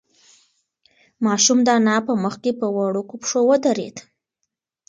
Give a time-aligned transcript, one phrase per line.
[1.25, 3.97] ماشوم د انا په مخ کې په وړوکو پښو ودرېد.